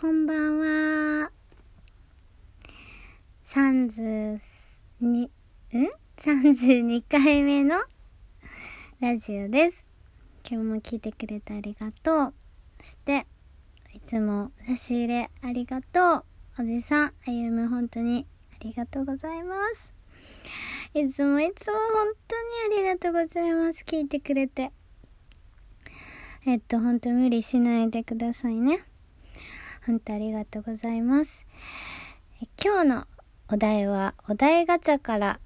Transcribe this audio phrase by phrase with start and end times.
[0.00, 1.32] こんばんは。
[3.48, 4.38] 32、
[5.24, 5.28] ん
[6.16, 7.80] ?32 回目の
[9.00, 9.88] ラジオです。
[10.48, 12.34] 今日も聞いてくれてありがとう。
[12.80, 13.26] そして、
[13.92, 16.18] いつも差し入れありがと
[16.58, 16.62] う。
[16.62, 19.96] おじさん、歩む本当にありがとうございます。
[20.94, 23.82] いつもいつも本当にありがとうございます。
[23.84, 24.70] 聞いてくれて。
[26.46, 28.87] えっと、本当無理しないでくださいね。
[29.86, 31.46] 本当ありがとうございます。
[32.62, 33.06] 今日の
[33.50, 35.40] お題は、お題ガチャから、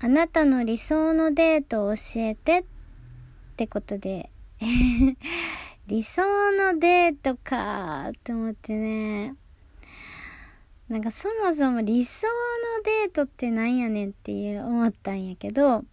[0.00, 2.64] あなたの理想のデートを教えてっ
[3.56, 4.30] てことで、
[5.86, 6.22] 理想
[6.52, 9.34] のデートかと思ってね。
[10.88, 15.84] なんかそもそも理想のデートってなんやねんっていう思ったんやけど、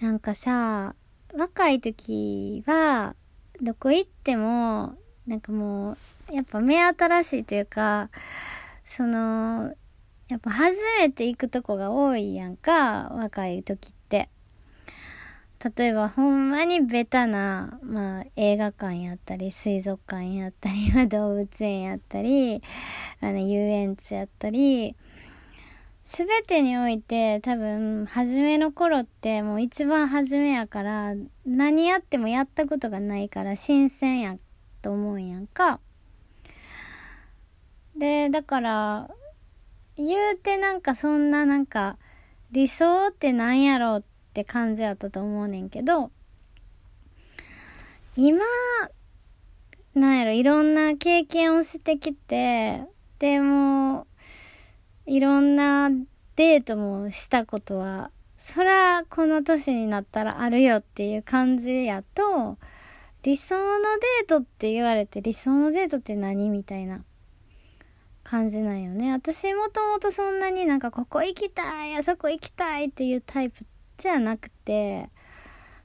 [0.00, 0.94] なんかさ、
[1.36, 3.14] 若い時は、
[3.60, 4.94] どこ行っても、
[5.26, 8.10] なんかもう、やっぱ目新しいというか、
[8.84, 9.74] その、
[10.28, 14.28] やっぱ初めて行くとこが多いやんか、若い時って。
[15.76, 22.62] 例えばほんまにベタな、まあ映画館やったり、水族館やったり、ま あ動物園やったり、
[23.20, 24.96] あの遊園地やったり、
[26.04, 31.14] すべてにおいて多分初めの頃ってもう一番初めやから
[31.46, 34.36] 何やってもやったことがないから新鮮や
[34.80, 35.80] と思うやんか。
[37.96, 39.10] で、だから
[39.96, 41.98] 言うてなんかそんななんか
[42.52, 46.10] 理想ってなんやろうって感じやったと思うねんけど
[48.16, 48.40] 今
[49.94, 52.84] なんやろいろんな経験をしてきて
[53.18, 54.06] でも
[55.04, 55.90] いろんな
[56.36, 62.56] デートもしたことはそらこの年になったらあるよっていう感じやと
[63.22, 63.62] 理想の
[64.20, 66.50] デートって言われて理想のデートって何？
[66.50, 67.04] みたいな。
[68.22, 69.12] 感じなんよね。
[69.12, 73.64] 私もともとそんなになんかここ行きたいあそこ行きたいっていうタイプ
[73.96, 75.08] じゃなくて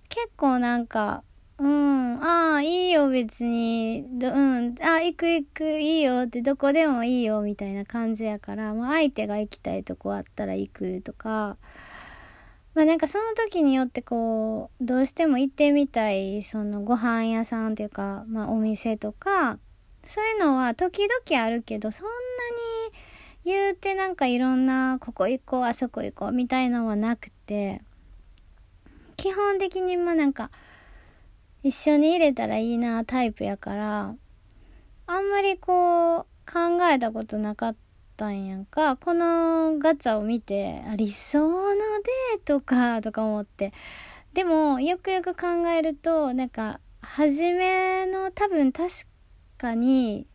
[0.09, 1.23] 結構なんか
[1.57, 11.57] うんああいいよ別にどうんあ行く行くいいよってどこでもいいよみたいな感じやから、まあ、相手が行きたいとこあったら行くとか
[12.75, 19.57] まあなんかその時によってこうどうしても行ってみたいそのご飯屋さんっていうか、まあ、お店とか
[20.03, 27.81] そういうのは時々あるけどそんなに言うてなんかいろんなここ行こうあそこ行こうみたいのはなくて
[29.15, 30.51] 基本的にまあなんか
[31.63, 34.15] 一緒に入れたらいいなタイプやから
[35.07, 37.84] あんまりこう考えたことなかった。
[38.15, 38.95] たんやんか。
[38.97, 43.73] このガチャを見てあ理想のデートかとか思って。
[44.33, 48.89] でもよくよく考えるとなんか初めの多分確
[49.57, 50.27] かに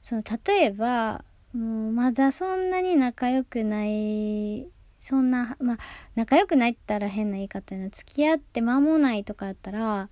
[0.00, 1.24] その例えば
[1.54, 4.66] もうまだそんなに仲良くない
[5.00, 5.78] そんなまあ
[6.14, 7.90] 仲良くないって言ったら変な言い方やな。
[7.90, 10.08] 付き合って間もないとかやったら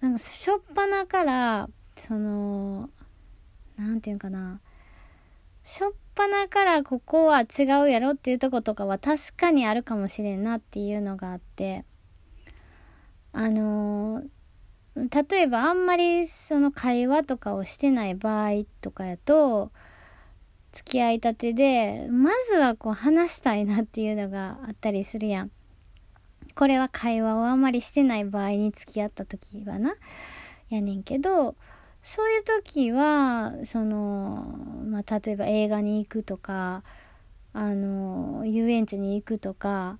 [0.00, 2.88] なんかしょっぱなからその
[3.76, 4.60] なんていうんかな。
[5.64, 11.84] しょっぱなからここは違うやろっていうとことかは確かにあるかもしれんなっていうのがあって
[13.32, 14.22] あの
[14.94, 19.72] 例えばあんまりその会話とかをしてない場合とかやと
[20.70, 25.50] 付き合いたてでまずはこう話したいなっていうのがあったりするやん。
[26.54, 29.94] これは会話をあんまりしてない場合に付き合った時はな
[30.68, 31.56] やねんけど
[32.04, 34.44] そういう時はその、
[34.86, 36.84] まあ、例えば映画に行くとか
[37.54, 39.98] あの遊園地に行くとか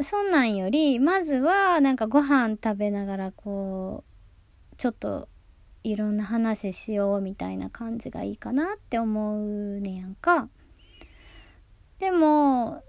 [0.00, 4.02] そんなんよりまずはなんかご飯食べながらこ
[4.72, 5.28] うちょっと
[5.84, 10.48] いろんな話しようみたいな感じがいいかなって思うねやんか。
[12.00, 12.82] でも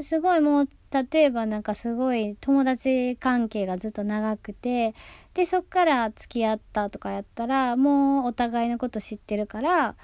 [0.00, 4.94] すごいもう例えばなんかすごい友達関係がずっと長くて
[5.34, 9.96] でそっから付き合ったとかやったらもうお互いのこと知ってるから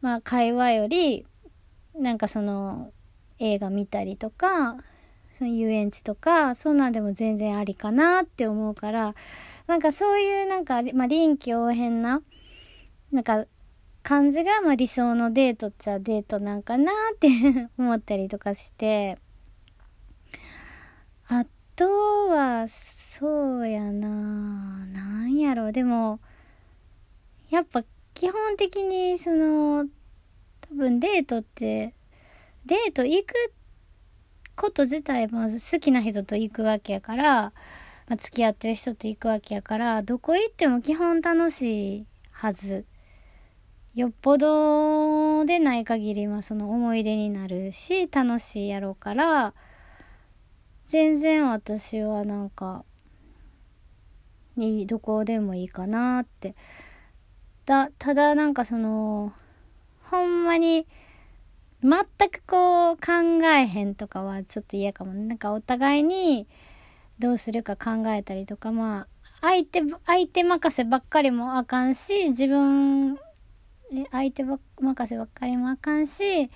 [0.00, 1.26] まあ会話より
[1.98, 2.92] なんかその
[3.38, 4.76] 映画見たりとか
[5.34, 9.14] その遊園地とかそんなんでも全然ありかなって思うから
[9.66, 12.22] なんかそういうなんか、まあ、臨機応変な
[13.12, 13.44] なんか
[14.02, 17.28] 感じがまあ理想のデートっちゃデートなんかなって
[17.76, 19.18] 思ったりとかして。
[21.28, 21.44] あ
[21.74, 24.08] とはそうやな。
[24.86, 25.72] なんやろ。
[25.72, 26.20] でも
[27.50, 27.84] やっぱ
[28.14, 29.86] 基本的にその
[30.60, 31.94] 多分デートって
[32.66, 33.34] デート行く
[34.56, 37.52] こと自体も好きな人と行くわけやから、ま
[38.14, 42.84] あ、付き合ってる人と行くわけやからどこ行っても基本楽しいはず。
[43.94, 49.54] よっぽどでない限りはその思い出になるし楽しいやろうから
[50.86, 52.84] 全然私はなんか
[54.56, 56.54] いいどこでもいいかなって。
[57.66, 59.32] だただなんかその
[60.04, 60.86] ほんまに
[61.82, 65.24] 全くこう考えへんとかはちょっと嫌かもね。
[65.24, 66.46] なんかお互いに
[67.18, 69.06] どうするか考えたりとかまあ
[69.40, 73.18] 相手相手任せばっかりもあかんし自分
[74.10, 76.48] 相手ば任せばっかりもあかんし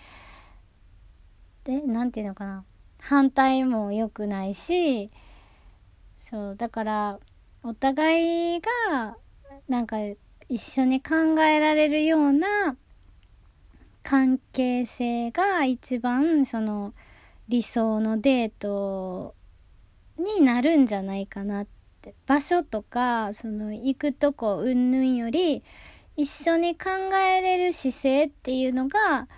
[1.65, 2.65] で何て言うのかな。
[3.00, 5.11] 反対も良くないし
[6.19, 7.19] そうだから
[7.62, 9.17] お互いが
[9.69, 9.97] なんか
[10.49, 12.76] 一緒に考えられるような
[14.02, 16.94] 関係性が一番その
[17.49, 19.35] 理想のデート
[20.19, 21.81] になるんじゃないかなって。
[22.26, 25.62] 場所とかその行くとこ云々より
[26.17, 29.29] 一緒に考えれる姿勢っていうのが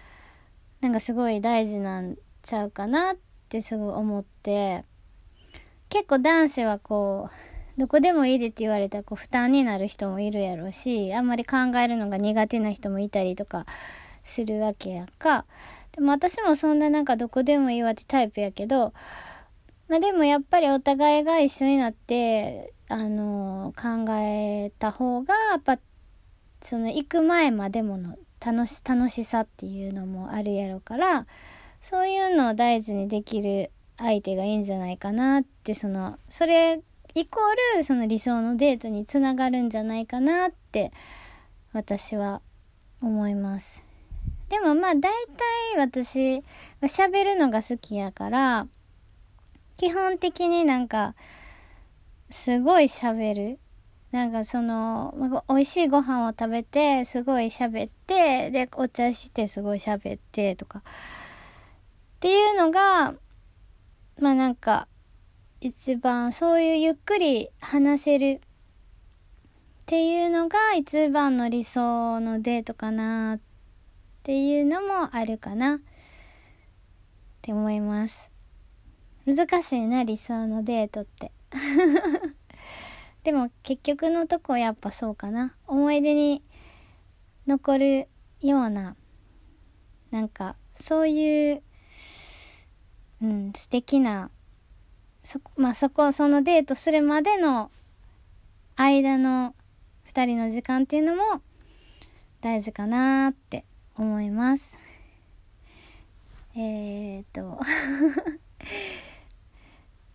[0.80, 4.84] なんかすごい大事なんちゃうかなってってすごい思って
[5.90, 7.28] 結構男子はこ
[7.76, 13.66] うどこでもいいでって言われたらこう負担になる人もいるやろうしあんまり考えるのが苦手な人もいたりとか
[14.24, 15.44] するわけやんか。
[15.92, 18.94] でも私もそんななんかどこでもいいわってタイプやけど
[19.88, 25.78] まあでもやっぱりお互いが一緒になってあの考えた方がやっぱ
[26.62, 31.26] その行く前までもの楽し楽しさっていうのもあるやろうから
[31.82, 36.80] そういうのを大事にできる相手がいいんじゃないかなってそのそれ
[37.14, 40.92] イコールその理想のデートにつながるんじゃないかなって
[41.72, 42.40] 私は
[43.02, 43.84] 思います。
[44.48, 45.10] でもまあ大体
[45.78, 46.42] 私
[46.82, 48.66] 喋るのが好きやから
[49.76, 51.14] 基本的になんか
[52.30, 53.58] すごい喋る
[54.12, 55.14] なんかその、
[55.48, 60.82] 美味しいご飯を食べて、すごい喋って、で、お茶してすごい喋ってとか。
[62.22, 63.14] っていうのが、
[64.20, 64.86] まあなんか、
[65.60, 73.40] 一番そういうゆっくり話せるっていうのが一番の理想のデートかなっ
[74.22, 75.78] ていうのもあるかなっ
[77.42, 78.30] て思います。
[79.26, 81.32] 難しいな、理想のデートって。
[83.24, 86.44] でも結局のとこやっぱそうかな思い出に
[87.48, 88.08] 残る
[88.42, 88.94] ような
[90.12, 91.62] なんかそういう
[93.22, 94.30] うん素敵な
[95.22, 97.70] そまあそこそのデートするまでの
[98.76, 99.54] 間の
[100.08, 101.40] 2人の時間っていうのも
[102.40, 103.64] 大事かなって
[103.96, 104.76] 思います。
[106.56, 107.60] えー、っ と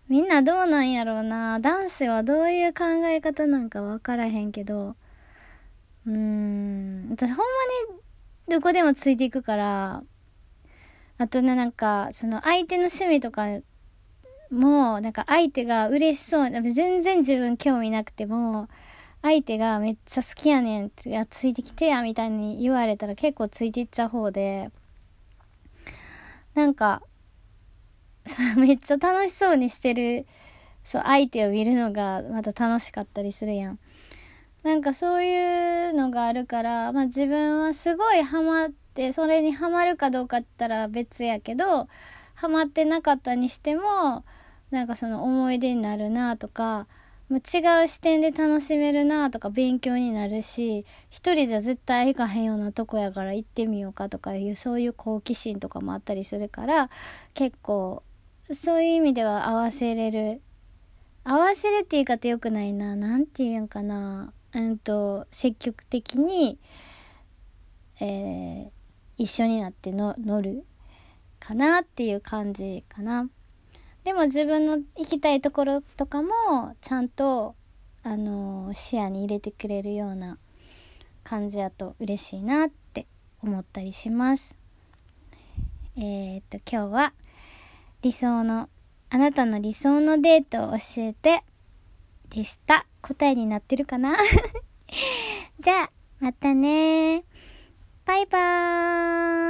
[0.10, 1.60] みんなどうなんやろうな。
[1.60, 4.96] 男子はどういう考え方なんか分からへんけど
[6.06, 7.44] うーん私ほんま
[7.96, 8.02] に
[8.50, 10.04] どこでもついていくから
[11.18, 13.48] あとねなんかその相手の趣味とか
[14.52, 18.70] もなんか相手が嬉しそう全然自分興味なくても
[19.22, 24.70] 相手がめっちゃ好きやねんってやついてきてやみたいに言われたら結構ついていっちゃう方で
[26.54, 27.02] なんか
[28.58, 30.26] めっちゃ楽しそうにしてる
[30.84, 33.80] そう相手を見るのがまた楽しかったりするやん。
[34.64, 41.88] なんかそういうのがあるから、まあ、自分はすごいハマってでそれにハマるかどうかって言ったら別やけど
[42.34, 44.26] ハマってなかったにしても
[44.72, 46.88] なんかその思い出になるなとか
[47.30, 47.36] 違
[47.86, 56.90] う視点で楽しめるなとか勉強になるし一人じゃ絶対行かへんようなとこやから行ってみようかとかいうそういう好奇心とかもあったりするから
[57.36, 58.02] 結構
[58.52, 60.42] そういう意味では合わせれる
[61.24, 62.96] 合わせるって言い方よくないな。
[62.96, 64.32] 何て言うんかな。
[64.56, 66.58] うんと積極的に、
[68.00, 68.77] えー、
[69.18, 70.66] 一緒になっての乗る
[71.40, 73.30] かなっていう感じかな。
[74.04, 77.56] でも自分の行きたいところとかもちゃんと
[78.04, 80.38] あの視野に入れてくれるような
[81.24, 83.06] 感じやと嬉しいなって
[83.44, 84.58] 思ったりします。
[85.98, 87.14] えー、っと今日は
[88.02, 88.70] 理想の
[89.10, 91.44] あなたの理想のデートを教えて
[92.30, 92.86] でした。
[93.02, 94.18] 答えになってるかな？
[95.60, 97.24] じゃあまたね
[98.08, 99.47] バイバーイ。